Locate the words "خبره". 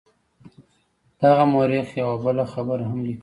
2.53-2.83